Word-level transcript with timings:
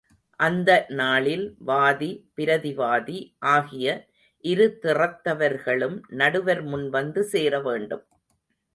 அந்த 0.39 0.69
நாளில் 0.89 1.43
வாதி, 1.59 2.09
பிரதிவாதி 2.35 3.19
ஆகிய 3.51 3.85
இருதிறத்தவர்களும் 4.45 5.97
நடுவர் 6.15 6.63
முன்வந்து 6.65 7.23
சேரவேண்டும். 7.31 8.05